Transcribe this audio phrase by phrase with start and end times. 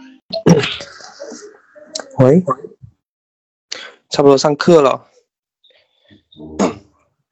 [2.18, 2.42] 喂，
[4.08, 5.08] 差不多上课了，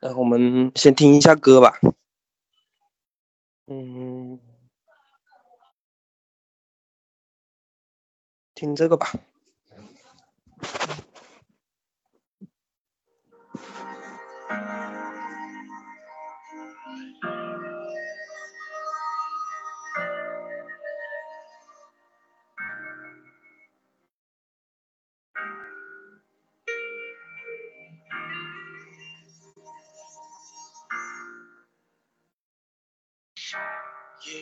[0.00, 1.78] 然 后我们先听一下歌吧。
[3.66, 4.40] 嗯，
[8.54, 9.12] 听这个吧。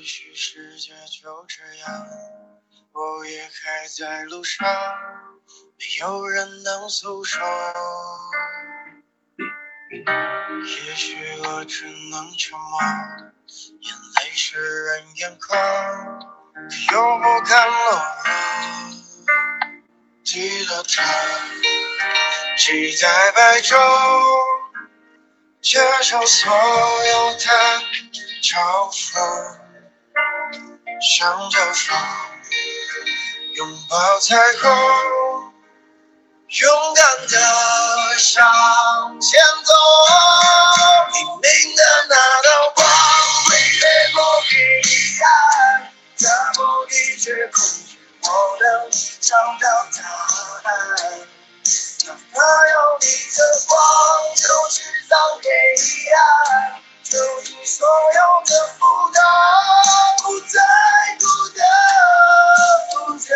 [0.06, 2.06] 也许世界就这样，
[2.92, 4.65] 我也还在路上，
[5.77, 7.45] 没有人能诉说。
[10.62, 12.80] 也许我只能沉默，
[13.80, 15.59] 眼泪湿润眼眶，
[16.54, 18.01] 可又不敢落。
[20.23, 21.02] 记得他，
[22.57, 23.77] 记在白昼，
[25.60, 27.40] 接受所有的
[28.40, 29.65] 嘲讽。
[31.01, 31.97] 向着风，
[33.55, 35.52] 拥抱彩虹，
[36.49, 39.74] 勇敢的向前走。
[41.13, 42.87] 黎明的那道光
[43.45, 44.57] 会越过黑
[45.23, 48.29] 暗，打破一切恐惧，我
[48.61, 49.65] 能找到
[49.97, 50.01] 答
[50.65, 50.69] 案。
[52.07, 52.37] 哪怕
[52.69, 53.77] 有你的光，
[54.35, 54.80] 就制
[55.11, 55.45] 造黑
[56.13, 56.83] 暗。
[57.09, 59.23] 丢弃所有的负担，
[60.27, 60.59] 不再
[61.21, 61.24] 孤
[61.57, 61.65] 单，
[62.91, 63.30] 不再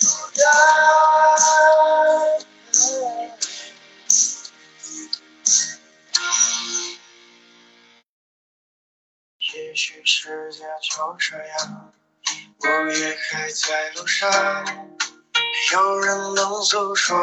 [0.00, 0.04] 孤
[0.34, 0.42] 单。
[9.54, 11.92] 也许世界就这样，
[12.58, 14.28] 我也还在路上，
[14.64, 17.16] 没有人能诉说。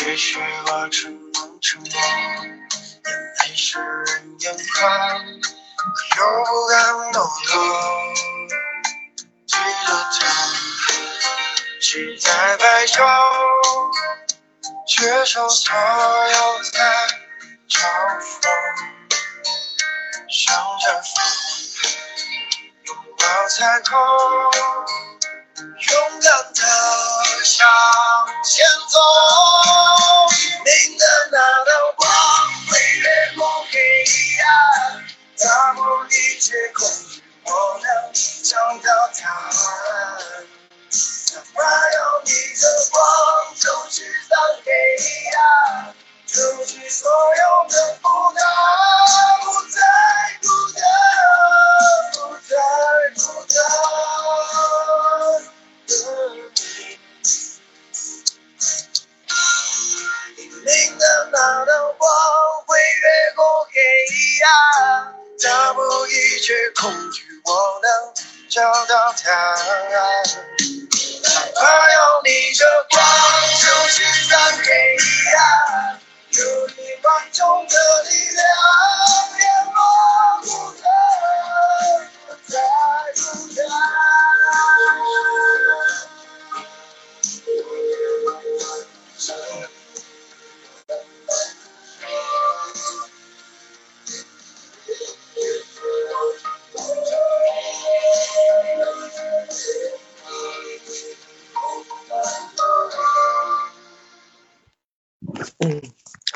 [0.00, 1.90] 也许我只能沉默。
[3.38, 5.24] 泪湿润眼眶，
[5.94, 6.74] 可又不敢
[7.12, 7.14] 懦
[7.46, 7.54] 弱。
[9.46, 9.52] 记
[9.86, 10.20] 得他，
[11.80, 12.26] 骑在
[12.56, 12.96] 白昼，
[14.86, 16.78] 接受所有的
[17.68, 17.74] 嘲
[18.20, 18.42] 讽，
[20.28, 20.44] 向
[20.80, 21.14] 着风，
[22.86, 23.92] 拥抱彩虹，
[25.58, 26.60] 勇敢的
[27.44, 27.66] 向
[28.42, 28.98] 前走。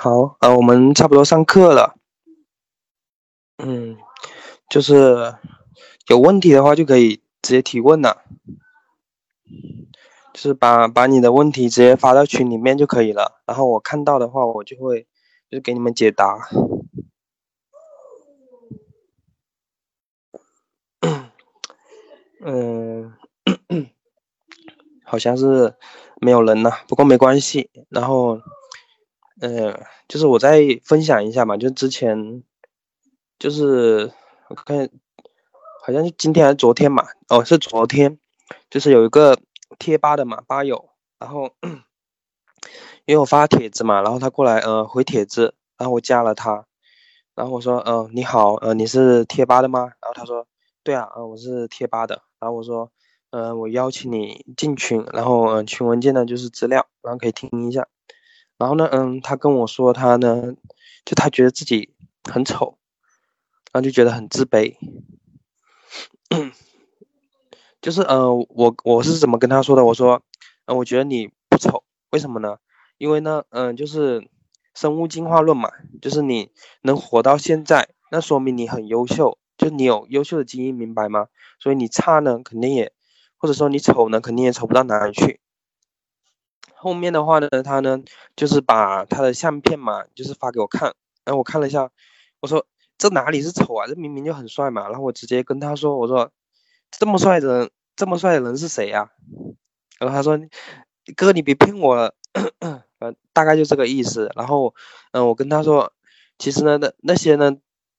[0.02, 1.94] 好，呃，我们差不多上课了。
[3.58, 3.98] 嗯，
[4.70, 5.34] 就是
[6.08, 8.22] 有问题的话就可以直接提问了，
[10.32, 13.42] 就是把把你的问题直接发到群里面就可以了。
[13.44, 15.02] 然后我看到的话，我就会
[15.50, 16.48] 就是给你们解答。
[22.42, 23.12] 嗯，
[25.04, 25.74] 好像是
[26.22, 27.68] 没有人了，不过没关系。
[27.91, 28.41] 然后。
[29.41, 32.42] 呃，就是我再分享一下嘛，就之前，
[33.39, 34.13] 就是
[34.48, 34.91] 我看，
[35.83, 38.19] 好像是今天还是昨天嘛，哦，是昨天，
[38.69, 39.39] 就是有一个
[39.78, 41.54] 贴吧的嘛吧友，然后
[43.07, 46.66] 因为我发帖子嘛，然后他过来呃回帖子，然后我加了他，
[47.34, 49.81] 然后我说呃你好，呃你是贴吧的吗？
[49.81, 50.47] 然后他说
[50.83, 52.92] 对啊，呃我是贴吧的，然后我说
[53.31, 57.89] 呃我邀请你进群，然后嗯群文件呢就是资料，然后可以听一下。
[58.60, 60.53] 然后呢，嗯，他跟我说，他呢，
[61.07, 61.95] 就他觉得自己
[62.30, 62.77] 很丑，
[63.72, 64.77] 然后就觉得很自卑。
[67.80, 69.83] 就是呃，我我是怎么跟他说的？
[69.86, 70.21] 我说，
[70.66, 72.59] 嗯，我觉得你不丑，为什么呢？
[72.98, 74.28] 因为呢，嗯，就是
[74.74, 75.71] 生物进化论嘛，
[76.03, 76.51] 就是你
[76.83, 81.28] 能活到现在，那说明你很优秀，就你有优秀的基因，明白吗？
[81.59, 82.92] 所以你差呢，肯定也，
[83.39, 85.41] 或者说你丑呢，肯定也丑不到哪里去。
[86.80, 87.98] 后面的话呢，他呢
[88.36, 90.94] 就是把他的相片嘛，就是发给我看，
[91.24, 91.91] 然后我看了一下，
[92.41, 92.66] 我说
[92.98, 93.86] 这哪里是丑啊？
[93.86, 94.88] 这明明就很帅嘛。
[94.88, 96.30] 然后我直接跟他说，我说。
[96.98, 99.10] 这么帅的人，这么帅的人是谁呀？
[100.00, 100.36] 然后他说
[101.15, 102.15] ：“哥，你别骗我了。
[102.98, 104.28] ”嗯，大概就这个意思。
[104.34, 104.74] 然后，
[105.12, 105.92] 嗯，我跟他说
[106.36, 107.53] ：“其实呢，那那些呢，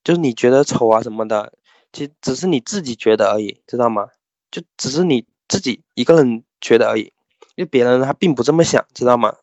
[0.03, 1.53] 就是你觉得丑啊什么的，
[1.93, 4.09] 其实只是你自己觉得而已，知道吗？
[4.51, 7.13] 就只是你自己一个人觉得而已，
[7.61, 9.35] 因为别人他并不这么想，知道吗？”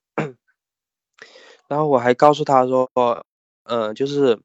[1.69, 2.91] 然后我还告诉他说
[3.65, 4.41] ：“嗯，就是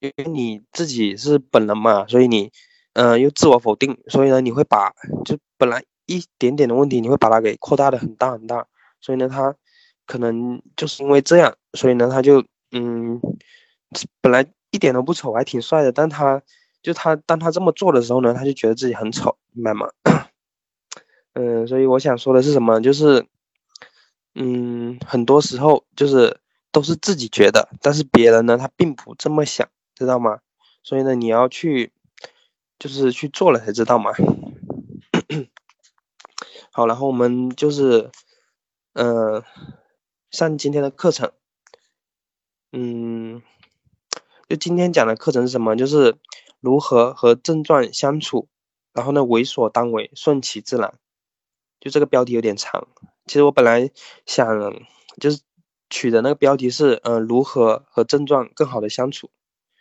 [0.00, 2.50] 因为你自己是本人嘛，所以你。”
[2.98, 4.90] 嗯，又自我否定，所以呢，你会把
[5.22, 8.66] 就本来一点点的问题，你会把它给扩大的很大很大，
[9.02, 9.54] 所以呢，他
[10.06, 12.42] 可能就是因为这样，所以呢，他就
[12.72, 13.20] 嗯，
[14.22, 16.40] 本来一点都不丑，还挺帅的，但他
[16.82, 19.86] 就他当他这么做的时候呢，他就觉得自己很丑，明白吗？
[21.36, 22.80] 嗯，所以我想说的是什么？
[22.80, 23.26] 就是
[24.34, 26.40] 嗯，很多时候就是
[26.72, 30.38] 都是自己觉得，但是别人呢，他并不这么想，知道吗？
[30.82, 31.92] 所以呢，你要去。
[32.78, 34.12] 就是去做了才知道嘛。
[36.70, 38.10] 好，然后我们就是，
[38.92, 39.42] 嗯，
[40.30, 41.32] 上今天的课程。
[42.72, 43.40] 嗯，
[44.46, 45.74] 就今天讲的课程是什么？
[45.74, 46.16] 就是
[46.60, 48.46] 如何和症状相处，
[48.92, 50.98] 然后呢，为所当为，顺其自然。
[51.80, 52.88] 就这个标题有点长，
[53.26, 53.90] 其实我本来
[54.24, 54.46] 想
[55.20, 55.40] 就是
[55.90, 59.30] 取的那个标题是，嗯，如何和症状更好的相处，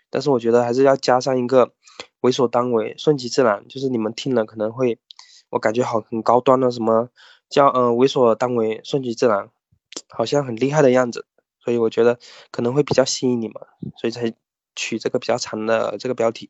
[0.09, 1.73] 但是我觉得还是要加上一个。
[2.21, 4.97] 为所当为，顺其自然，就是你们听了可能会，
[5.51, 7.09] 我感觉好很高端的，什么
[7.49, 9.51] 叫嗯为所当为，顺其自然，
[10.09, 11.27] 好像很厉害的样子，
[11.59, 12.17] 所以我觉得
[12.49, 13.55] 可能会比较吸引你们，
[14.01, 14.33] 所以才
[14.75, 16.49] 取这个比较长的这个标题。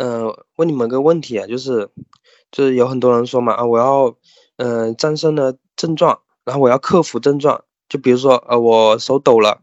[0.00, 1.90] 嗯，问你们个问题啊，就是
[2.50, 4.16] 就是有很多人说嘛啊，我要
[4.56, 9.60] 嗯战胜了症状，然后我要克服症状，就比如说呃我手抖了，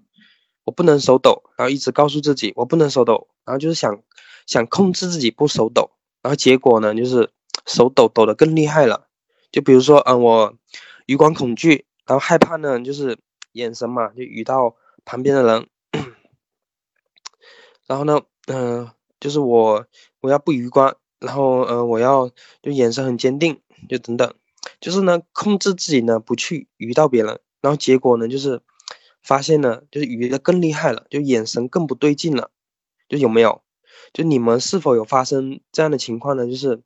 [0.64, 4.04] 我不能手抖，然后一直告诉自己我不能手抖，然后就是想。
[4.48, 5.92] 想控制自己不手抖，
[6.22, 7.32] 然后结果呢，就是
[7.66, 9.10] 手抖抖的更厉害了。
[9.52, 10.56] 就比如说，嗯，我
[11.06, 13.20] 余光恐惧，然后害怕呢，就是
[13.52, 15.68] 眼神嘛，就遇到旁边的人，
[17.88, 19.86] 然后呢，嗯，就是我
[20.22, 22.30] 我要不余光，然后嗯，我要
[22.62, 24.34] 就眼神很坚定，就等等，
[24.80, 28.62] 就是呢，控制自己呢不去遇到别人，然后结果呢，就是
[29.22, 32.52] 发现呢，就是遇的更厉害了，就眼神更不对劲了，
[33.10, 33.62] 就有没有？
[34.14, 36.46] 就你们是否有发生这样的情况呢？
[36.48, 36.82] 就是，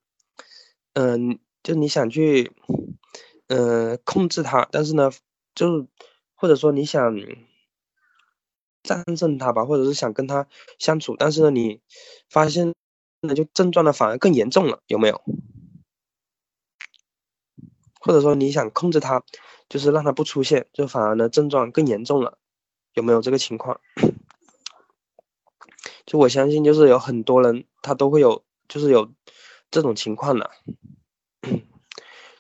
[0.94, 2.52] 嗯，就你想去，
[3.48, 5.12] 嗯，控制他，但是呢，
[5.54, 5.88] 就
[6.36, 7.16] 或者说你想
[8.84, 10.48] 战胜他吧，或者是想跟他
[10.80, 11.80] 相处，但是呢，你
[12.30, 12.74] 发现
[13.22, 15.22] 那就症状呢反而更严重了，有没有？
[18.00, 19.24] 或者说你想控制他，
[19.70, 22.40] 就是让他不出现，就反而呢症状更严重了，
[22.94, 23.80] 有没有这个情况？
[26.06, 29.12] 就我相信，就是有很多人他都会有，就是有
[29.70, 30.50] 这种情况的，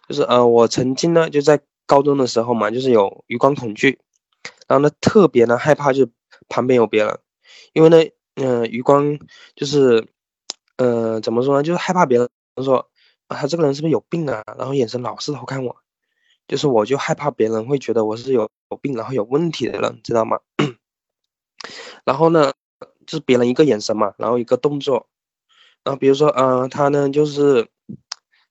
[0.09, 3.99] 就是呃，我曾经呢就在高中的时候嘛，就是有余光恐惧，
[4.67, 6.09] 然后呢特别呢害怕，就
[6.51, 7.19] 旁边有别人，
[7.71, 7.97] 因为呢，
[8.35, 9.17] 嗯，余光
[9.55, 10.07] 就是，
[10.75, 12.29] 呃，怎么说呢，就是害怕别人
[12.61, 12.89] 说，
[13.29, 14.43] 他这个人是不是有病啊？
[14.57, 15.77] 然后眼神老是偷看我，
[16.47, 20.39] 就是我就害怕别人会觉得我是有有病，然后有问题的人，知道吗？
[22.03, 22.51] 然后呢？
[23.07, 25.07] 就是别人一个眼神嘛，然后一个动作，
[25.83, 27.67] 然后比如说，嗯，他呢就是，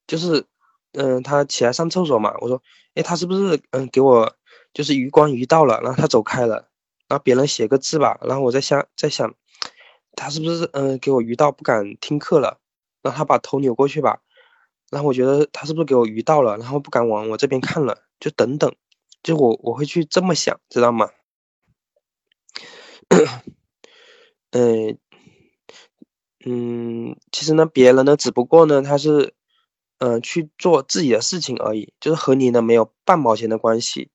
[0.06, 0.44] 就是，
[0.92, 2.60] 嗯，他起来上厕所嘛，我说，
[2.94, 4.34] 哎，他是不是，嗯，给我
[4.74, 6.68] 就是余光移到了，然后他走开了，
[7.10, 9.34] 然后别人写个字吧，然后我在想，在想，
[10.16, 12.60] 他是不是，嗯，给我移到不敢听课了，
[13.02, 14.20] 然后他把头扭过去吧，
[14.90, 18.72] 然后我觉得他是不是给我移到了，然后不敢往我这边看了，就等等，
[19.24, 21.10] 就我我会去这么想，知道吗？
[24.52, 24.98] 嗯
[26.46, 29.34] 嗯，其实呢，别人呢，只不过呢，他是，
[29.98, 34.10] 嗯，去做自己的事情而已，就是和你呢没有半毛钱的关系。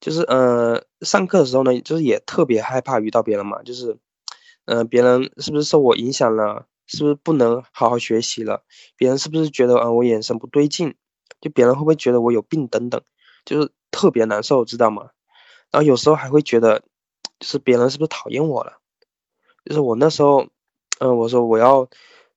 [0.00, 3.98] 就是，嗯，上课的时候呢，就是也特别害怕遇到别人嘛，就是，
[4.66, 6.66] 嗯，别人是不是受我影响了？
[6.86, 8.64] 是不是不能好好学习了？
[8.96, 10.96] 别人是不是觉得，啊，我眼神不对劲？
[11.40, 13.00] 就别人会不会觉得我有病等等？
[13.44, 15.10] 就是特别难受，知道吗？
[15.70, 16.80] 然后有时候还会觉得，
[17.38, 18.78] 就是别人是不是讨厌我了？
[19.64, 20.48] 就是我那时候，
[20.98, 21.88] 嗯，我说我要，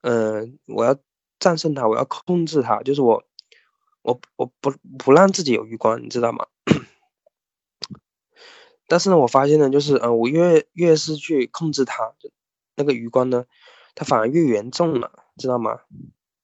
[0.01, 0.96] 嗯，我要
[1.39, 3.24] 战胜他，我要控制他，就是我，
[4.03, 6.46] 我我不不让自己有余光，你知道吗？
[8.93, 12.13] 但是呢，我发现呢，就是嗯，我越越是去控制它，
[12.75, 13.45] 那个余光呢，
[13.95, 15.79] 它反而越严重了，知道吗？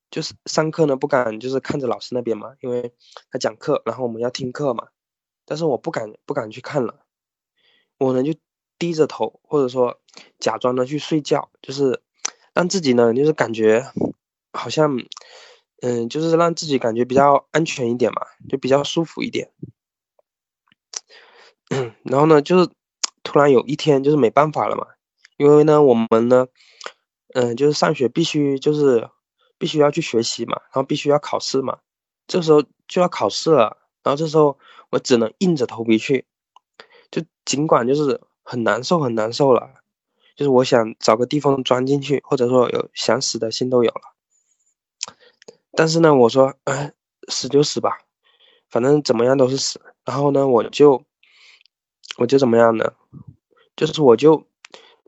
[0.10, 2.92] 就是上课呢不敢就是看着老师那边嘛，因为
[3.30, 4.88] 他讲课，然后我们要听课嘛。
[5.46, 7.02] 但是我不敢不敢去看了，
[8.00, 8.34] 我呢就
[8.80, 10.00] 低着头，或者说
[10.40, 12.02] 假装的去睡觉，就是
[12.56, 13.86] 让自己呢就是感觉
[14.54, 14.98] 好像
[15.84, 19.52] 嗯，就是让自己感觉比较安全一点嘛，就比较舒服一点。
[22.04, 22.70] 然后呢，就是
[23.24, 24.88] 突然有一天就是没办法了嘛，
[25.38, 26.48] 因为呢我们呢，
[27.34, 29.10] 嗯，就是上学必须就是。
[29.62, 31.80] 必须要去学习嘛，然后必须要考试嘛，
[32.28, 34.58] 这时候就要考试了，然后这时候
[34.90, 36.26] 我只能硬着头皮去，
[37.12, 39.70] 就尽管就是很难受很难受了，
[40.38, 44.16] 就是我想找个地方钻进去，或者说有想死的心都有了，
[45.76, 46.94] 但是呢，我说，哎，
[47.28, 47.98] 死就死吧，
[48.70, 51.04] 反正怎么样都是死，然后呢，我就
[52.20, 52.94] 我就怎么样呢？
[53.76, 54.46] 就是我就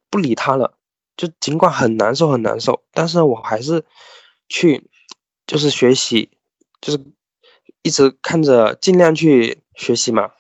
[0.09, 0.73] 不理他了，
[1.15, 3.85] 就尽管很难受很难受，但是我还是。
[4.53, 4.89] 去，
[5.47, 6.29] 就是学习，
[6.81, 6.99] 就是
[7.83, 10.31] 一直看着，尽量去学习嘛。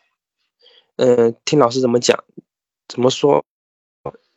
[0.97, 2.21] 嗯，听老师怎么讲，
[2.89, 3.45] 怎么说，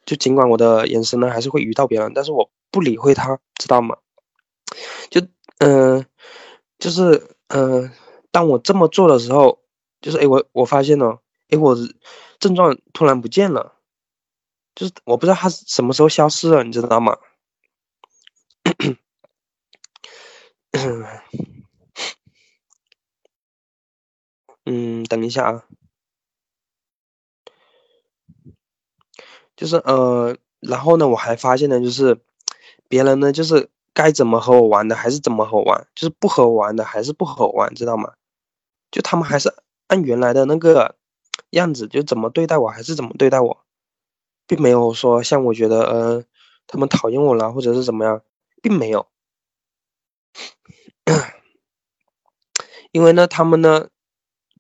[0.07, 3.97] 就尽管我的眼神呢还是会遇到别人，但是我不理会他，知道吗？
[5.11, 5.21] 就
[5.59, 6.07] 嗯，
[6.79, 7.91] 就是嗯，
[8.31, 9.59] 当我这么做的时候，
[10.01, 11.19] 就是哎，我我发现了，
[11.51, 11.77] 哎，我
[12.39, 13.75] 症状突然不见了，
[14.75, 17.17] 就是我不知道他什么时候消失了，你知道吗？
[24.67, 25.65] 嗯，等一下啊，
[29.57, 32.19] 就是呃，然后呢，我还发现呢，就是
[32.89, 38.15] 别人呢，就是该怎么和我玩的还是怎么和我玩，就是不和我玩的还是不和我玩，知道吗？
[38.91, 39.53] 就他们还是
[39.89, 40.97] 按原来的那个
[41.55, 43.65] 样子，就怎么对待我还是怎么对待我，
[44.47, 46.25] 并没有说像我觉得呃，
[46.67, 48.23] 他们讨厌我了或者是怎么样，
[48.63, 49.07] 并没有。
[52.93, 53.89] 因为呢，他们呢，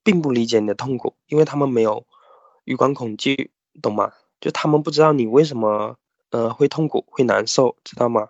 [0.02, 2.06] 并不理解你的痛苦，因为他们没有
[2.64, 4.12] 余光恐惧，懂吗？
[4.40, 5.96] 就他们不知道你为什么，
[6.30, 8.28] 呃，会痛苦，会难受，知道吗？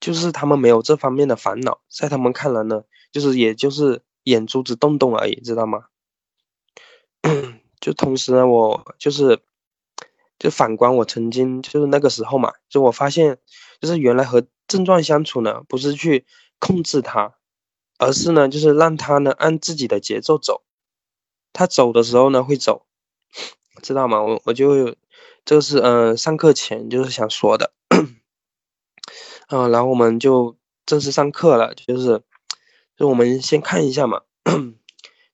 [0.00, 5.89] 就是他们没有这方面的烦恼，在他们看来呢，就是也就是眼珠子动动而已，知道吗？
[7.80, 9.40] 就同时呢，我就是，
[10.38, 13.38] 就反观我曾经就是那个时候嘛，就我发现，
[13.80, 16.26] 就是原来和症状相处呢，不是去。
[16.62, 17.36] 控制他，
[17.96, 20.62] 而是呢，就是让他呢按自己的节奏走。
[21.54, 22.84] 他走的时候呢会走，
[23.82, 24.20] 知道吗？
[24.20, 24.94] 我我就
[25.46, 27.72] 这个是嗯，上课前就是想说的，
[29.48, 32.20] 嗯，然后我们就正式上课了，就是
[32.98, 34.20] 就我们先看一下嘛，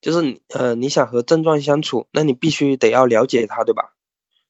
[0.07, 3.93] 就是呃，你想和症状相处，那你必须得要了解它，对吧？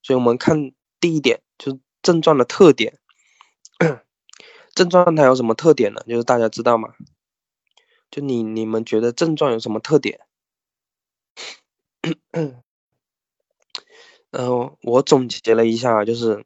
[0.02, 2.98] 所以我们看第一点就是症状的特点。
[4.74, 6.02] 症状它有什么特点呢？
[6.06, 6.90] 就是大家知道吗？
[8.10, 10.20] 就你你们觉得症状有什么特点？
[14.30, 16.44] 然 后我总结了一下，就是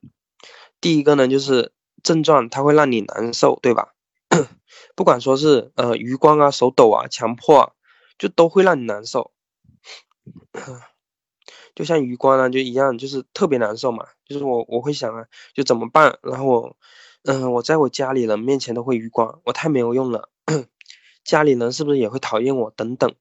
[0.80, 1.72] 第一个呢，就是
[2.04, 3.92] 症状它会让你难受，对吧？
[4.94, 7.72] 不管说是呃余光啊、手抖啊、强迫啊，
[8.20, 9.32] 就都会让你难受。
[11.74, 14.06] 就像余光啊，就一样，就是特别难受嘛。
[14.26, 16.20] 就是我我会想啊，就怎么办？
[16.22, 16.76] 然后我。
[17.22, 20.30] 嗯，我在我家里人面前都会余光，我太没有用了。
[21.22, 22.70] 家里人是不是也会讨厌我？
[22.70, 23.14] 等等，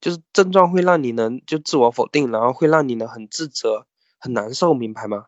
[0.00, 3.88] 就是症状会让你能就自我否定，然后会让你呢很自责、
[4.20, 5.26] 很难受，明白吗？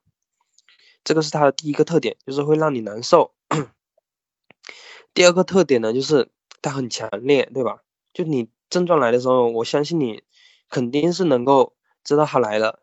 [1.02, 3.34] 这个是它的第一个特点，就是会让你难受。
[5.12, 6.30] 第二个特点呢，就是
[6.62, 7.82] 它很强烈，对吧？
[8.12, 10.22] 就你症状来的时候，我相信你
[10.68, 12.80] 肯定是能够知道它来了，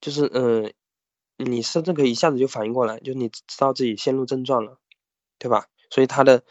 [0.00, 0.72] 就是嗯。
[1.40, 4.80] 你甚至可以一下子就反应过来，就你知道自己陷入症状了，
[5.38, 5.66] 对吧？
[5.88, 6.42] 所以它的，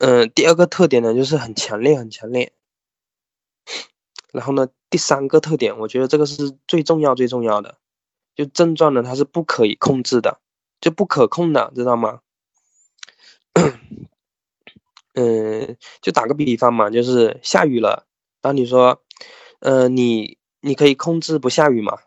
[0.00, 2.52] 嗯，第二个特点呢，就是很强烈，很强烈。
[4.34, 7.78] 然后呢，第三个特点，我觉得这个是最重要、最重要的，
[8.34, 10.42] 就症状呢，它是不可以控制的，
[10.78, 12.20] 就不可控的，知道吗？
[15.14, 18.06] 嗯，就打个比方嘛，就是下雨了，
[18.40, 19.00] 当你说，
[19.60, 21.98] 嗯，你你可以控制不下雨吗？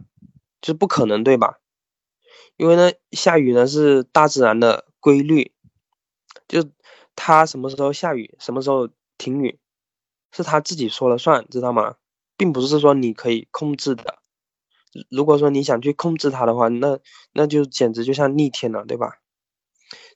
[0.61, 1.59] 就不可能，对吧？
[2.57, 5.53] 因为呢，下雨呢是大自然的规律，
[6.47, 6.65] 就
[7.15, 9.59] 它什么时候下雨，什么时候停雨，
[10.31, 11.95] 是他自己说了算，知道吗？
[12.35, 14.19] 并不是说你可以控制的。
[15.09, 16.99] 如果说你想去控制它的话，那
[17.33, 19.19] 那就简直就像逆天了，对吧？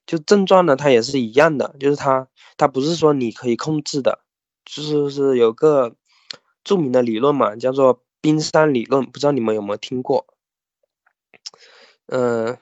[0.06, 2.28] 就症状呢，它也是一样的，就是它
[2.58, 4.20] 它不是说你可以控制的，
[4.66, 5.96] 就是是有个
[6.64, 10.26] 著名的理论嘛，叫做冰山理论，不知道你们有没有听过？
[12.08, 12.58] 嗯，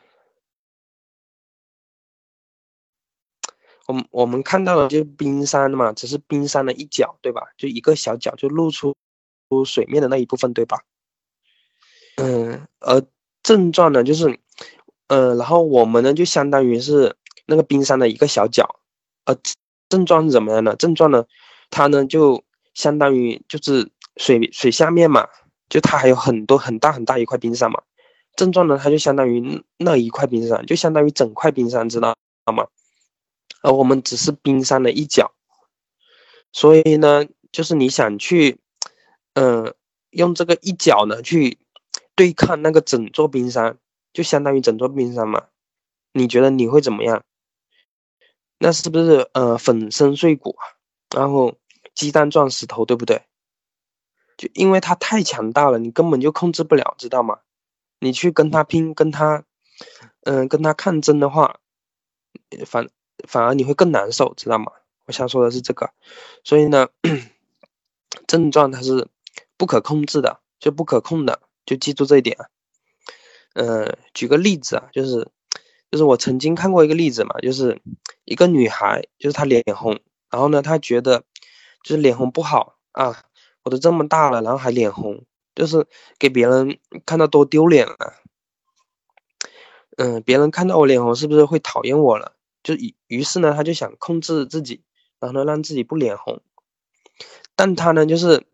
[3.88, 7.41] 我们我们看到的就是冰山嘛，只是冰山的一角，对吧？
[7.58, 8.96] 就一个小角，就露出
[9.50, 10.84] 出水面的那一部分，对吧？
[12.17, 13.01] 嗯，而
[13.41, 14.39] 症状呢，就是，
[15.08, 17.15] 呃，然后我们呢，就相当于是
[17.50, 18.79] 那个冰山的一个小角，
[19.25, 19.36] 而
[19.89, 20.75] 症状是怎么样的？
[20.75, 21.25] 症状呢，
[21.72, 22.44] 它呢就
[22.75, 25.27] 相当于就是水水下面嘛，
[25.68, 27.82] 就它还有很多很大很大一块冰山嘛。
[28.36, 32.15] 症状呢，它就相当于那一块冰山，就相当于整块冰山，知道
[32.56, 32.68] 吗？
[33.63, 35.32] 而我们只是冰山的一角，
[36.53, 38.60] 所以呢，就是你想去，
[39.34, 39.74] 嗯，
[40.12, 41.58] 用这个一角呢去
[42.15, 43.77] 对抗那个整座冰山，
[44.13, 45.48] 就相当于整座冰山嘛。
[46.13, 47.24] 你觉得你会怎么样？
[48.60, 50.63] 那是不是呃粉身碎骨啊，
[51.16, 51.56] 然后
[51.96, 53.24] 鸡蛋撞石头，对不对？
[54.38, 57.39] 就因为它太强大了，你根本就控制不了，知道吗？
[58.00, 59.44] 你去跟他拼，跟他，
[60.24, 61.60] 嗯，跟他抗争的话，
[62.66, 62.89] 反
[63.28, 64.72] 反而你会更难受，知道吗？
[65.06, 65.92] 我想说的是这个，
[66.44, 66.88] 所以呢，
[68.28, 69.08] 症状它是
[69.58, 72.38] 不可控制的，就不可控的，就记住这一点。
[73.54, 75.28] 嗯，举个例子啊，就是，
[75.91, 77.81] 就是我曾经看过一个例子嘛，就是
[78.25, 81.24] 一个女孩，就是她脸红，然后呢，她觉得
[81.84, 83.24] 就是脸红不好啊，
[83.63, 85.25] 我都这么大了，然后还脸红。
[85.55, 88.13] 就是给别人看到多丢脸了，
[89.98, 92.34] 嗯，别人看到我脸红是不是会讨厌我了？
[92.63, 94.84] 就于于是呢，她就想控制自己，
[95.19, 96.41] 然后呢让自己不脸红。
[97.58, 98.46] 但她呢就是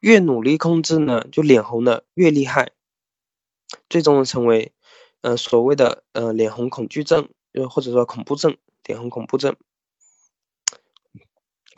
[0.00, 2.70] 越努力控制呢，就脸红的越厉害，
[3.90, 4.72] 最终成为
[5.22, 9.56] 呃所谓的呃脸红恐惧症，又或者说恐怖症，脸红恐怖症。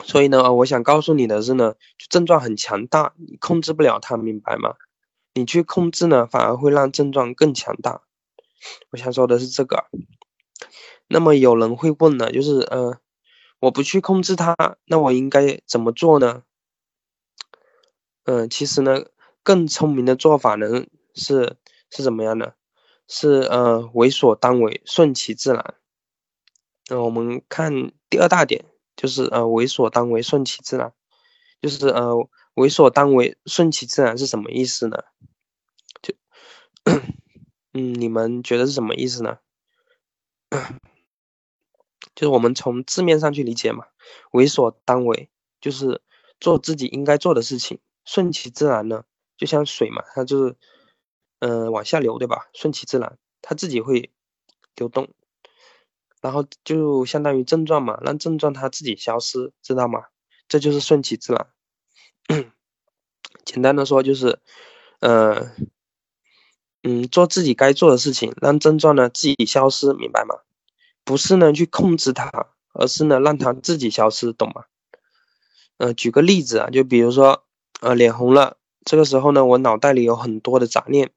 [0.03, 1.75] 所以呢，我想告诉你的是呢，
[2.09, 4.75] 症状很强大，你控制不了它，明白吗？
[5.33, 8.01] 你去控制呢，反而会让症状更强大。
[8.91, 9.85] 我想说的是这个。
[11.07, 12.99] 那么有人会问呢，就是，呃，
[13.59, 16.43] 我不去控制它，那我应该怎么做呢？
[18.23, 19.05] 嗯，其实呢，
[19.43, 21.57] 更聪明的做法呢，是
[21.89, 22.53] 是怎么样呢？
[23.09, 25.75] 是呃，为所当为，顺其自然。
[26.87, 28.63] 那我们看第二大点。
[28.95, 30.93] 就是呃，为所当为，顺其自然。
[31.61, 34.97] 就是呃，为所当为，顺其自然是什么意思呢？
[36.01, 36.13] 就，
[37.71, 39.37] 嗯，你们觉得是什么意思呢？
[42.13, 43.85] 就是我们从字面上去理解嘛，
[44.31, 45.29] 为所当为
[45.61, 46.01] 就是
[46.41, 49.05] 做自己应该做的事情，顺其自然呢，
[49.37, 50.57] 就像水嘛，它就是
[51.39, 52.47] 嗯往下流，对吧？
[52.53, 54.11] 顺其自然，它自己会
[54.75, 55.09] 流动。
[56.21, 60.03] 然后就相当于症状嘛，让症状它自己消失，知道吗？
[60.49, 61.47] 这就是顺其自然。
[63.45, 64.39] 简单的说就是，
[64.99, 65.51] 呃，
[66.83, 70.35] 嗯，做自己该做的事情，让症状呢自己消失，明白吗？
[71.05, 72.29] 不是呢去控制它，
[72.73, 74.65] 而是呢让它自己消失，懂吗？
[75.77, 77.45] 呃，举个例子啊，就比如说，
[77.81, 81.11] 呃，脸红了，这个时候呢，我脑袋里有很多的杂念，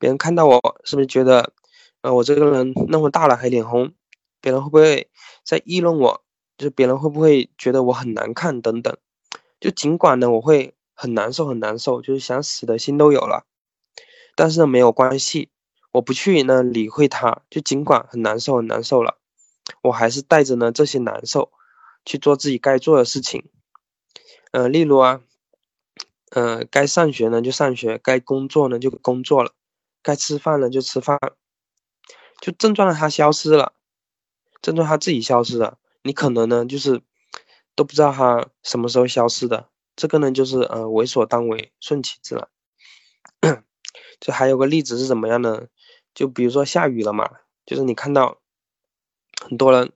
[0.00, 1.52] 别人看到我是不是觉得，
[2.00, 3.92] 呃，我这个人那么大了还脸红？
[4.40, 5.08] 别人会不会
[5.44, 6.24] 在议论我？
[6.56, 8.96] 就是别人会不会觉得我很难看等等？
[9.60, 13.44] 就尽管呢，我会很难受，很难受，就是想死的心都有了。
[14.34, 15.50] 但是呢，没有关系，
[15.92, 17.42] 我不去呢理会他。
[17.50, 19.18] 就尽管很难受，很难受了，
[19.82, 21.52] 我还是带着呢这些难受
[22.06, 23.44] 去做自己该做的事情。
[24.52, 25.20] 呃，例如啊，
[26.30, 29.52] 呃，该上学呢就上学，该工作呢就工作了，
[30.02, 31.18] 该吃饭了就吃饭，
[32.40, 33.72] 就症状让它消失了。
[34.62, 37.02] 症状它自己消失了，你可能呢就是
[37.74, 39.68] 都不知道它什么时候消失的。
[39.96, 42.48] 这个呢就是呃为所当为，顺其自然。
[44.20, 45.66] 就还有个例子是怎么样呢？
[46.14, 47.30] 就比如说下雨了嘛，
[47.64, 48.38] 就是你看到
[49.40, 49.92] 很多人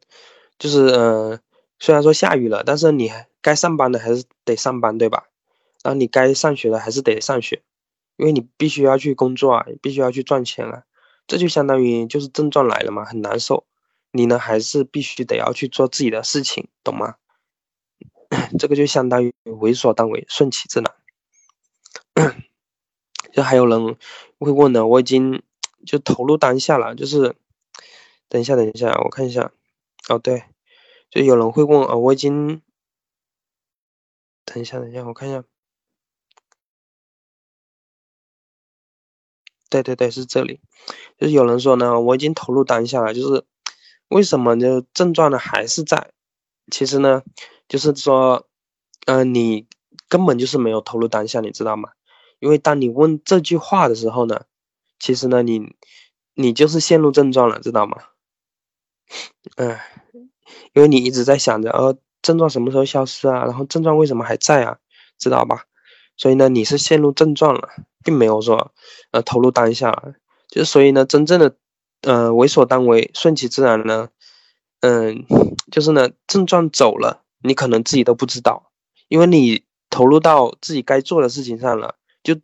[0.58, 1.40] 就是呃
[1.78, 3.10] 虽然说下雨了，但是你
[3.42, 5.28] 该上班的还是得上班，对吧？
[5.82, 7.62] 然后你该上学的还是得上学，
[8.16, 10.84] 因为你必须要去工作啊，必须要去赚钱啊。
[11.26, 13.66] 这就相当于就是症状来了嘛，很难受。
[14.12, 17.16] 你呢，还是必须得要去做自己的事情，懂吗？
[18.58, 22.34] 这个就相当于为所当为，顺其自然。
[23.32, 23.96] 就还有人
[24.38, 25.42] 会问呢，我已经
[25.84, 27.34] 就投入当下了，就是
[28.28, 29.50] 等一下，等一下，我看一下。
[30.08, 30.44] 哦，对，
[31.10, 32.62] 就有人会问啊，我已经
[34.44, 35.42] 等一下，等一下，我看一下。
[39.82, 40.60] 对对对，是这里。
[41.18, 43.44] 就是有人说呢，我已经投入当下了，就是。
[44.08, 46.12] 为什么就症状呢还是在？
[46.70, 47.22] 其实呢，
[47.66, 48.46] 就是说，
[49.06, 49.66] 嗯，你
[50.08, 51.88] 根本就是没有投入当下，你知道吗？
[52.38, 54.42] 因为当你问这句话的时候呢，
[55.00, 55.74] 其实呢，你
[56.34, 57.96] 你就是陷入症状了，知道吗？
[59.56, 59.78] 嗯，
[60.74, 63.46] 因为你一直在想着，呃，症状什么时候消失啊？
[63.46, 64.78] 然后症状为什么还在啊？
[65.18, 65.64] 知道吧？
[66.16, 67.68] 所以呢，你是陷入症状了，
[68.04, 68.72] 并没有说，
[69.10, 70.14] 呃，投入当下。
[70.48, 71.56] 就所以呢，真正的，
[72.02, 74.08] 呃，为所当为，顺其自然呢，
[74.80, 75.24] 嗯，
[75.72, 78.70] 就是呢，症状走了，你可能自己都不知道，
[79.08, 82.36] 因为你投入到自己该做的事情上了，就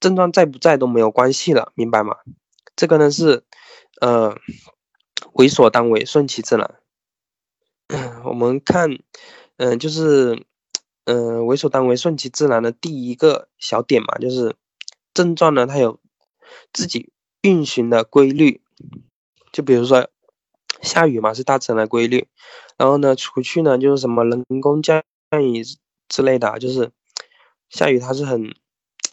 [0.00, 2.16] 症状在不在都没有关系了，明白吗？
[2.76, 3.42] 这个呢是，
[4.02, 4.36] 呃，
[5.32, 6.74] 为所当为，顺其自然。
[8.24, 8.98] 我们看，
[9.56, 10.44] 嗯，就是。
[11.06, 14.56] 嗯，为所当为，顺其自然的第一个小点嘛，就是
[15.14, 16.00] 症状呢，它有
[16.72, 18.60] 自己运行的规律。
[19.52, 20.08] 就比如说
[20.82, 22.26] 下雨嘛，是大自然的规律。
[22.76, 25.62] 然后呢，除去呢，就是什么人工降雨
[26.08, 26.90] 之类的，就是
[27.70, 28.54] 下雨它是很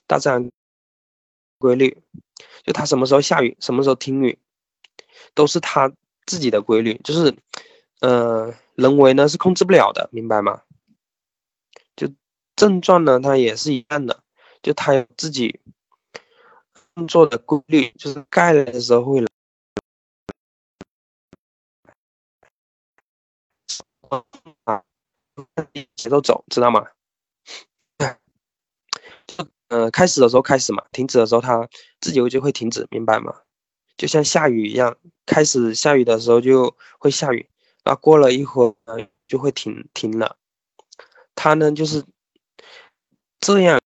[0.08, 0.50] 大自然
[1.60, 2.02] 规律，
[2.66, 4.38] 就它什么时候下雨，什么时候停雨，
[5.34, 5.94] 都是它
[6.26, 7.34] 自己的规律，就是
[8.02, 10.64] 呃，人为呢是控制不了的，明白吗？
[12.56, 14.24] 症状呢，它也是一样的，
[14.62, 15.60] 就它有自己
[16.94, 19.28] 工作的规律，就是该来的时候会来，
[24.66, 24.84] 啊，
[25.96, 26.86] 节奏走，知道吗？
[29.28, 31.68] 就呃，开始的时候开始嘛，停止的时候它
[32.00, 33.34] 自己就会停止，明白吗？
[33.98, 37.50] 就像下雨一样，开始下雨的时候就会下雨，
[37.84, 40.38] 然后过了一会儿就会停停了，
[41.36, 42.06] 它呢就是。
[43.44, 43.78] 这样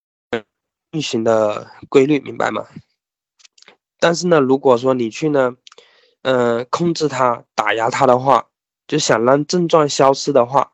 [0.92, 2.68] 运行的规律，明白吗？
[4.00, 5.56] 但是呢，如果说你去呢，
[6.22, 8.50] 嗯，控制它、打压它的话，
[8.86, 10.74] 就想让症状消失的话，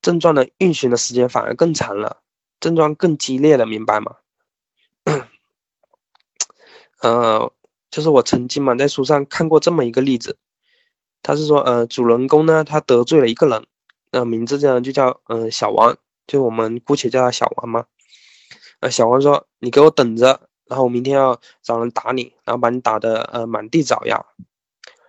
[0.00, 2.22] 症状的运行的时间反而更长了，
[2.60, 4.14] 症状更激烈了，明白吗？
[7.02, 7.52] 呃，
[7.90, 10.38] 就是我曾经嘛在书上看过这么一个例子，
[11.24, 13.66] 他是说，呃，主人公呢他得罪了一个人，
[14.12, 15.98] 呃，名字这样就叫嗯小王。
[16.28, 17.86] 就我们姑且叫他小王嘛，
[18.80, 24.24] 呃，小王说：“你给我等着，然后我明天要找人打你，然后把你打的呃满地找牙。”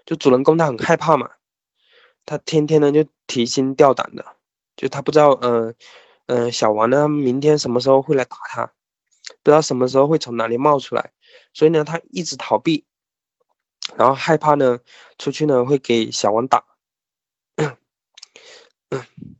[0.07, 1.29] 就主人公他很害怕嘛，
[2.25, 4.25] 他天天呢就提心吊胆的，
[4.75, 5.75] 就他不知道，嗯
[6.27, 8.65] 嗯，小王呢明天什么时候会来打他，
[9.43, 11.11] 不知道什么时候会从哪里冒出来，
[11.53, 12.85] 所以呢他一直逃避，
[13.97, 14.79] 然后害怕呢
[15.17, 16.63] 出去呢会给小王打。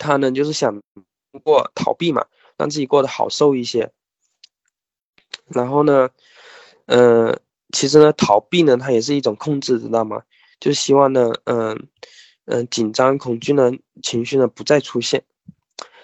[0.00, 0.72] 他呢，就是想
[1.30, 2.24] 通过逃避嘛，
[2.56, 3.92] 让自己过得好受一些。
[5.46, 6.08] 然后呢，
[6.86, 7.38] 嗯，
[7.72, 10.22] 其实呢，逃避呢，它也是一种控制，知道吗？
[10.58, 11.88] 就希望呢，嗯
[12.46, 13.70] 嗯，紧张、恐惧呢，
[14.02, 15.22] 情绪呢不再出现。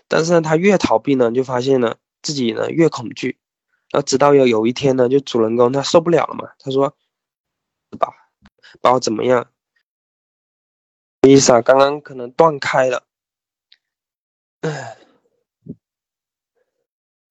[0.08, 3.38] 但是呢，他越逃避呢，就发现呢自己呢越恐惧。
[3.90, 6.94] 然后直到有有一天呢，就主人公他受不了了嘛，他说
[7.98, 8.12] ：“把
[8.80, 9.50] 把我怎么样？”
[11.26, 13.05] 意思啊，刚刚可能断开了。
[14.62, 14.96] 唉，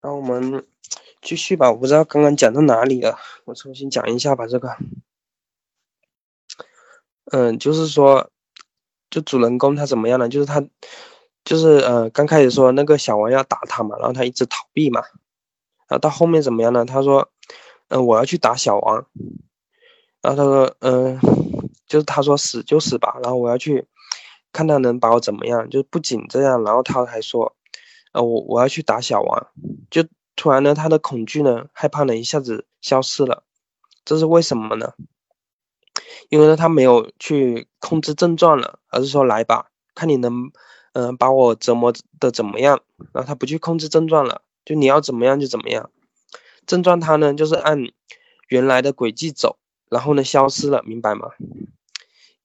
[0.02, 0.66] 那我们
[1.22, 1.72] 继续吧。
[1.72, 4.46] 我不知道刚刚讲到哪里了，我重新讲一下吧。
[4.48, 4.78] 这个，
[7.32, 8.30] 嗯，就是说，
[9.10, 10.30] 就主人公他怎么样呢？
[10.30, 10.64] 就是他，
[11.44, 15.02] 就是呃，刚开始说那个小王要打他嘛，然后他一直逃避嘛，
[15.88, 16.86] 然后到后面怎么样呢？
[16.86, 17.30] 他说，
[17.90, 19.08] 嗯，我要去打小王，
[20.22, 21.20] 然后他说，嗯，
[21.88, 23.88] 就是他说死就死吧，然后我要去。
[24.56, 25.70] 看他能把我怎么样？
[25.70, 27.54] 就不仅这样，然后他还说
[28.13, 29.48] ：“呃，我我要去打小王。”
[29.91, 33.44] 就突然呢，他的恐惧呢、害怕呢，一下子消失了。
[34.06, 34.94] 这是为什么呢？
[36.30, 40.50] 因为呢，他没有去控制症状了，而是说：“来吧，看你能，
[40.94, 42.80] 嗯，把我折磨的怎么样。”
[43.12, 45.91] 然后他不去控制症状了，就你要怎么样就怎么样。
[46.65, 47.78] 症状他呢，就是按
[48.48, 49.58] 原来的轨迹走，
[49.89, 51.28] 然后呢，消失了，明白吗？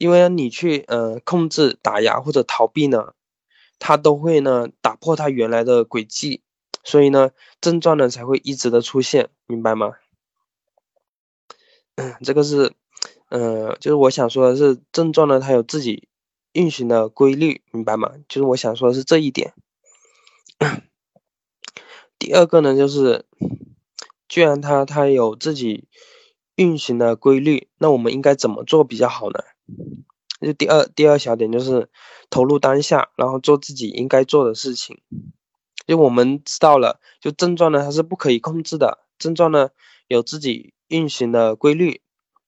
[0.00, 3.12] 因为你去呃控制打压或者逃避呢，
[3.78, 6.40] 它都会呢打破它原来的轨迹，
[6.82, 9.92] 所以呢症状呢才会一直的出现，明白吗？
[11.96, 12.72] 嗯，这个是，
[13.28, 16.08] 呃，就是我想说的是症状呢它有自己
[16.54, 18.10] 运行的规律，明白吗？
[18.26, 19.52] 就是我想说的是这一点。
[22.18, 23.26] 第二个呢就是，
[24.30, 25.88] 既然它它有自己
[26.54, 29.40] 运行的规律，那我们应该怎么做比较好呢？
[30.40, 31.88] 就第二第二小点就是
[32.30, 35.00] 投入当下，然后做自己应该做的事情。
[35.86, 39.70] 就我们知道了，就症状呢它是不可以控制的，症状呢
[40.06, 42.00] 有自己运行的规律。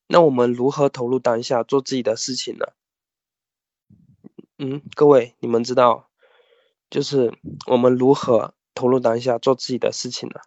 [0.07, 2.67] 那我们如何投入当下做自己的事情呢？
[4.59, 6.09] 嗯，各位，你们知道，
[6.89, 10.41] 就是我们如何投入当下做自己的事情呢？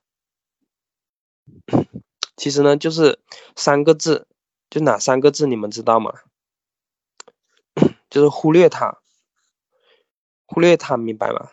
[2.37, 3.19] 其实呢，就是
[3.55, 4.27] 三个字，
[4.69, 5.47] 就哪三个字？
[5.47, 6.13] 你们知道吗？
[8.09, 8.99] 就是忽略它，
[10.45, 11.49] 忽略它，明白吗？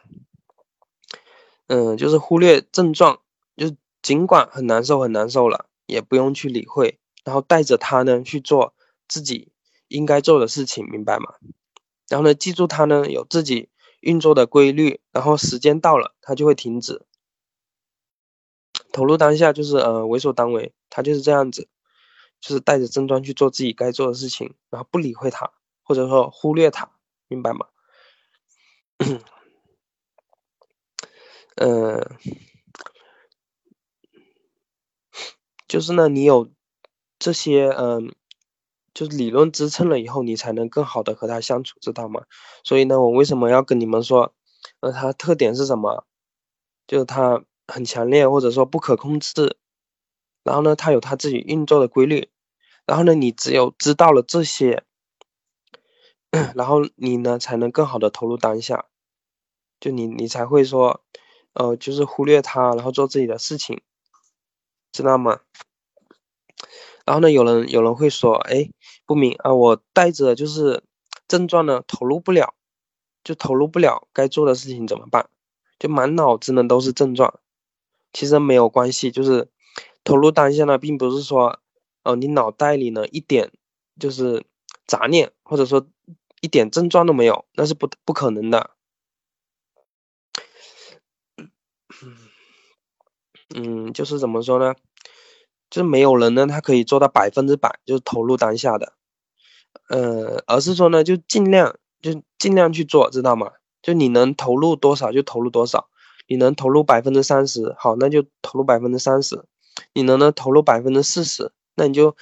[1.66, 3.20] 嗯，就是忽略症状，
[3.56, 8.74] 就是尽管很难受，很难受了，也不用去理会，然后带着它呢去做
[9.08, 9.52] 自己
[9.88, 11.34] 应该做的事情，明白吗？
[12.08, 17.06] 然后呢，记住它呢有自己运作的规律，然后时间到了它就会停止。
[18.92, 21.68] 投入当下就是呃为所当为，它就是这样子，
[22.40, 25.50] 就是带着症状去做自己该做的事情，然后不理会它，
[25.82, 26.90] 或者说忽略它，
[27.28, 27.66] 明白吗？
[31.56, 32.00] 嗯，
[35.68, 36.50] 就是呢，你有
[37.18, 38.14] 这些嗯。
[38.94, 42.24] 就是理论支撑了以后，你才能更好的和他相处，知道吗？
[42.62, 44.34] 所以呢，我为什么要跟你们说，
[44.80, 46.04] 呃，他特点是什么？
[46.86, 49.56] 就是他很强烈，或者说不可控制。
[50.44, 52.28] 然后呢，他有他自己运作的规律。
[52.84, 54.84] 然后呢，你只有知道了这些，
[56.56, 58.86] 然后你呢才能更好的投入当下。
[59.80, 61.02] 就你，你才会说，
[61.54, 63.82] 呃，就是忽略他，然后做自己的事情，
[64.92, 65.40] 知道吗？
[67.04, 68.70] 然后呢，有人有人会说，哎，
[69.06, 70.84] 不明啊，我带着就是
[71.26, 72.54] 症状呢，投入不了，
[73.24, 75.28] 就投入不了该做的事情怎么办？
[75.80, 77.40] 就满脑子呢都是症状，
[78.12, 79.48] 其实没有关系，就是
[80.04, 81.58] 投入当下呢，并不是说，
[82.04, 83.50] 哦，你脑袋里呢一点
[83.98, 84.44] 就是
[84.86, 85.84] 杂念，或者说
[86.42, 88.70] 一点症状都没有，那是不不可能的。
[93.54, 94.74] 嗯，就是怎么说呢？
[95.70, 98.92] 就是没有人呢，他可以做到百分之百就是投入当下的，
[99.88, 103.52] 呃，而是说呢，就尽量就尽量去做，知道吗？
[103.80, 105.88] 就你能投入多少就投入多少，
[106.26, 109.44] 你能投入百分之三十，好，那就投入百分之三十；
[109.94, 112.16] 你能呢投入百分之四十，那你就，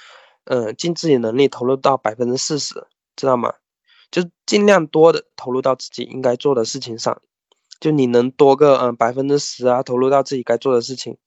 [0.45, 3.53] 嗯，尽自己能力投入到百分之四十，知道吗？
[4.11, 7.21] 就尽量多的投入到自己应该做的事情上，
[7.79, 11.17] 就你能多个嗯百分之十啊，投入到自己该做的事情。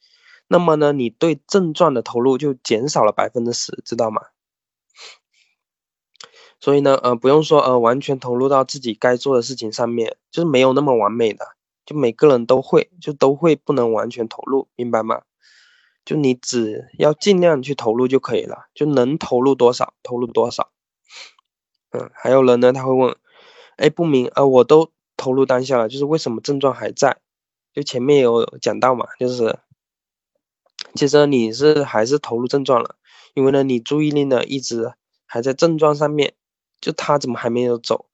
[0.46, 4.20] 那么呢，你对症状的投入就减少了百分之十，知道吗？
[6.60, 11.46] 所以呢，呃，不用说，呃，完全投入到自己该做的事情上面，就是没有那么完美的，
[11.86, 15.22] 就每个人都会，就都会不能完全投入，明白吗？
[16.04, 20.70] 就你只要尽量去投入就可以了，就能投入多少投入多少。
[21.94, 23.16] 嗯，还有人呢，他会问，
[23.76, 27.18] 哎，不明，啊，我都投入当下了，就是为什么症状还在？
[27.72, 29.58] 就前面有讲到嘛，就是。
[30.96, 32.96] 其实你是还是投入症状了，
[33.32, 34.92] 因为呢，你注意力呢一直
[35.24, 36.34] 还在症状上面，
[36.80, 38.06] 就他怎么还没有走？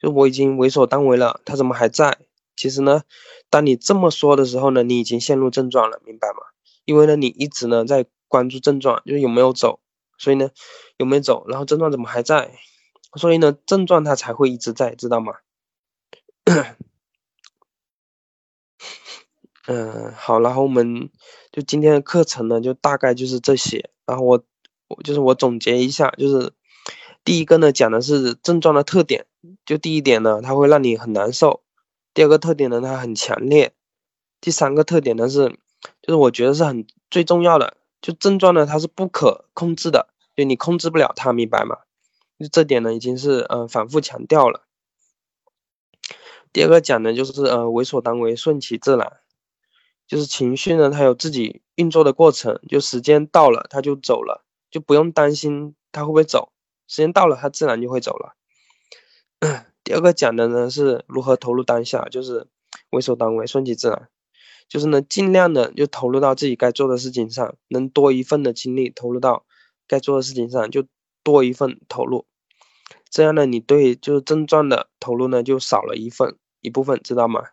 [0.00, 2.18] 就我已经为所当为了，他怎么还在？
[2.56, 3.02] 其实呢，
[3.50, 6.36] 当你这么说的时候呢，你已经陷入症状了，明白吗？
[6.84, 9.80] 因为呢，你一直呢在关注症状，就是有没有走，
[10.16, 10.50] 所以呢
[10.96, 12.52] 有没有走，然后症状怎么还在？
[13.16, 15.34] 所以呢症状它才会一直在，知道吗？
[19.68, 21.08] 嗯，好，然后我们
[21.52, 23.90] 就今天的课程呢，就大概就是这些。
[24.04, 24.42] 然后我，
[24.88, 26.52] 我就是我总结一下，就是
[27.22, 29.26] 第一个呢，讲的是症状的特点。
[29.64, 31.62] 就第一点呢，它会让你很难受；
[32.12, 33.70] 第二个特点呢，它很强烈；
[34.40, 35.48] 第三个特点呢是，
[36.00, 41.78] 就是我觉得是很最重要的，就症状呢它是不可控制的，就你控制不了它，明白吗？
[42.48, 44.64] 这点呢已经是嗯反复强调了。
[46.52, 49.18] 第二个讲的就是呃为所当为，顺其自然。
[50.08, 56.52] 就是情绪呢，它有自己运作的过程，就时间到了，它就走了，就不用担心它会不会走，
[56.86, 58.34] 时间到了，它自然就会走了。
[59.82, 62.46] 第二个讲的呢是如何投入当下，就是
[62.90, 64.10] 为所当为，顺其自然，
[64.68, 69.46] 就是呢尽量的就投入到自己该做的事情上，能多一份的精力投入到
[69.86, 70.84] 该做的事情上，就
[71.22, 72.26] 多一份投入，
[73.12, 77.44] 这样呢你对就是症状的投入呢就少了一份一部分，知道吗？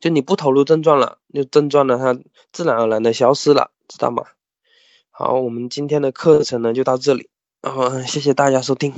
[0.00, 2.18] 就你不投入症状了，就症状呢，它
[2.52, 4.24] 自然而然的消失了，知道吗？
[5.10, 7.28] 好，我们今天的课程呢就到这里，
[7.60, 8.92] 然后谢谢大家收听。